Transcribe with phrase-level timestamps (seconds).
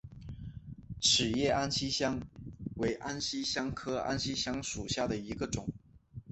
[0.99, 2.19] 齿叶安息香
[2.77, 5.67] 为安息香科安息香属下的一个种。